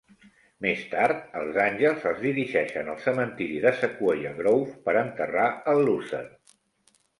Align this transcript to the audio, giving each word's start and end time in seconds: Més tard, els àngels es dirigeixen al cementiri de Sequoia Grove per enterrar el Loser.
Més 0.65 0.79
tard, 0.93 1.19
els 1.41 1.59
àngels 1.63 2.07
es 2.13 2.23
dirigeixen 2.23 2.89
al 2.95 2.97
cementiri 3.05 3.61
de 3.67 3.75
Sequoia 3.83 4.33
Grove 4.41 4.75
per 4.89 4.99
enterrar 5.05 5.47
el 5.77 5.87
Loser. 5.93 6.27